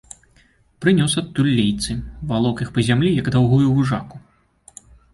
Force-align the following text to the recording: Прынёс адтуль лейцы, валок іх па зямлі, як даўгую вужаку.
Прынёс 0.85 1.13
адтуль 1.21 1.51
лейцы, 1.59 1.91
валок 2.33 2.57
іх 2.67 2.75
па 2.79 2.87
зямлі, 2.91 3.15
як 3.23 3.33
даўгую 3.39 3.65
вужаку. 3.75 4.15